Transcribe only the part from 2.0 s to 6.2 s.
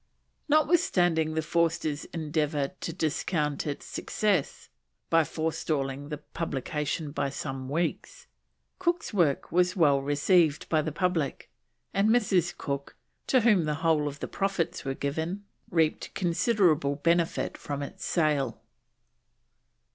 endeavour to discount its success by forestalling the